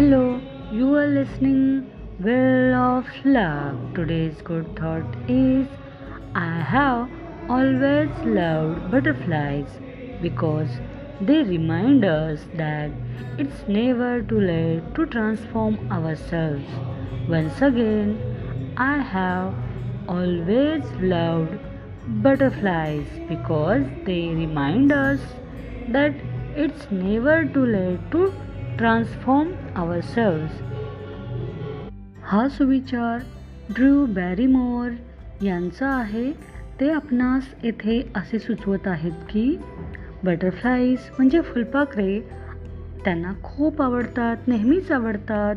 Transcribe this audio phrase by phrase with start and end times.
[0.00, 0.40] Hello,
[0.72, 3.92] you are listening Well of Love.
[3.94, 5.66] Today's good thought is
[6.34, 7.10] I have
[7.50, 9.68] always loved butterflies
[10.22, 10.70] because
[11.20, 12.90] they remind us that
[13.36, 16.64] it's never too late to transform ourselves.
[17.28, 19.54] Once again, I have
[20.08, 20.82] always
[21.14, 21.58] loved
[22.22, 25.20] butterflies because they remind us
[25.88, 26.14] that
[26.56, 28.32] it's never too late to
[28.80, 30.52] transform our ourselves.
[32.24, 33.18] हा सुविचार
[33.74, 34.90] Drew बॅरीमोर
[35.44, 36.32] यांचा आहे
[36.80, 39.58] ते आपणास येथे असे सुचवत आहेत की
[40.24, 42.20] बटरफ्लाईज म्हणजे फुलपाखरे
[43.04, 45.56] त्यांना खूप आवडतात नेहमीच आवडतात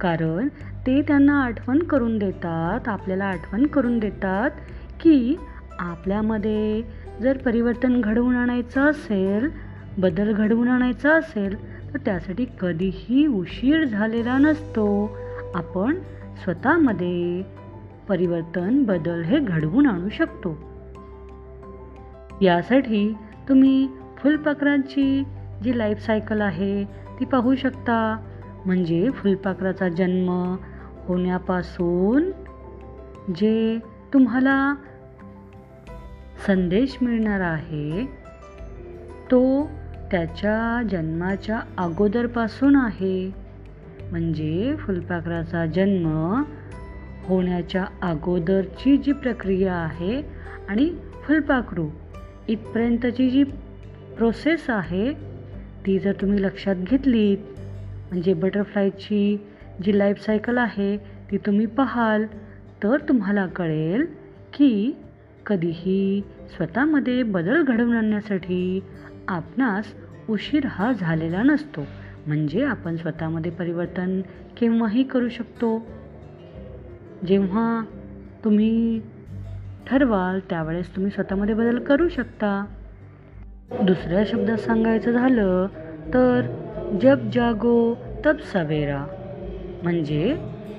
[0.00, 0.48] कारण
[0.86, 4.50] ते त्यांना आठवण करून देतात आपल्याला आठवण करून देतात
[5.00, 5.36] की
[5.78, 6.82] आपल्यामध्ये
[7.20, 9.48] जर परिवर्तन घडवून आणायचं असेल
[9.98, 15.16] बदल घडवून आणायचा असेल तर त्यासाठी कधीही उशीर झालेला नसतो.
[15.54, 15.98] आपण
[16.44, 17.42] स्वतःमध्ये
[18.08, 20.56] परिवर्तन बदल हे घडवून आणू शकतो.
[22.42, 23.16] यासाठी
[23.48, 23.88] तुम्ही
[24.18, 25.24] फुलपाखरांची
[25.62, 26.84] जी लाईफ सायकल आहे
[27.20, 28.26] ती पाहू शकता.
[28.66, 30.56] म्हणजे फुलपाखराचा जन्म
[31.08, 32.30] होण्यापासून
[33.36, 33.78] जे
[34.14, 34.74] तुम्हाला
[36.46, 38.04] संदेश मिळणार आहे
[39.30, 39.70] तो
[40.10, 43.30] त्याच्या जन्माच्या अगोदरपासून आहे.
[44.10, 46.06] म्हणजे फुलपाखराचा जन्म
[47.24, 50.22] होण्याच्या अगोदरची जी प्रक्रिया आहे
[50.68, 50.88] आणि
[51.26, 51.88] फुलपाखरू
[52.48, 53.42] इथपर्यंतची जी
[54.16, 55.12] प्रोसेस आहे
[55.86, 57.38] ती जर तुम्ही लक्षात घेतलीत
[58.10, 59.36] म्हणजे बटरफ्लायची
[59.84, 60.96] जी लाईफ सायकल आहे
[61.30, 62.24] ती तुम्ही पाहाल
[62.82, 64.04] तर तुम्हाला कळेल
[64.54, 64.92] की
[65.46, 66.22] कधीही
[66.56, 68.80] स्वतःमध्ये बदल घडवून आणण्यासाठी
[69.30, 69.84] आपणास
[70.28, 71.80] उशीर हा झालेला नसतो.
[72.26, 74.20] म्हणजे आपण स्वतःमध्ये परिवर्तन
[74.56, 75.86] केव्हाही करू शकतो.
[77.26, 77.84] जेव्हा
[78.44, 79.00] तुम्ही
[79.86, 82.64] ठरवाल त्यावेळेस तुम्ही स्वतःमध्ये बदल करू शकता.
[83.82, 85.66] दुसऱ्या शब्दात सांगायचं झालं
[86.14, 86.40] तर
[87.02, 87.94] जब जागो
[88.24, 89.06] तब सवेरा.
[89.82, 90.36] म्हणजे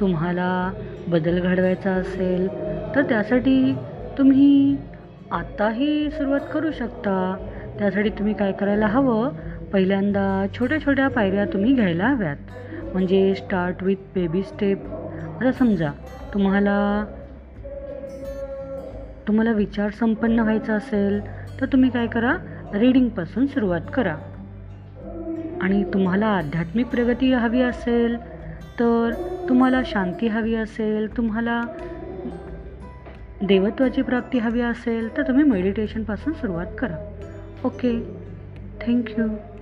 [0.00, 0.72] तुम्हाला
[1.08, 2.48] बदल घडवायचा असेल
[2.94, 3.74] तर त्यासाठी
[4.18, 4.76] तुम्ही
[5.30, 7.48] आत्ताही सुरुवात करू शकता.
[7.78, 9.30] त्यासाठी तुम्ही काय करायला हवं?
[9.72, 12.36] पहिल्यांदा छोट्या छोट्या पायऱ्या तुम्ही घ्यायला हव्यात.
[12.92, 15.90] म्हणजे स्टार्ट विथ बेबी स्टेप आता समजा
[16.34, 17.04] तुम्हाला
[19.28, 21.20] तुम्हाला विचार संपन्न व्हायचा असेल
[21.60, 22.36] तर तुम्ही काय करा?
[22.74, 24.16] रीडिंगपासून सुरुवात करा.
[25.60, 28.16] आणि तुम्हाला आध्यात्मिक प्रगती हवी असेल
[28.80, 29.10] तर
[29.48, 31.62] तुम्हाला शांती हवी असेल तुम्हाला
[33.42, 37.13] देवत्वाची प्राप्ती हवी असेल तर तुम्ही मेडिटेशनपासून सुरुवात करा.
[37.64, 38.02] okay.
[38.80, 39.53] Thank you.